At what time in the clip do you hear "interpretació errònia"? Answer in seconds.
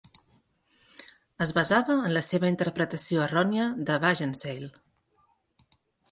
2.51-3.67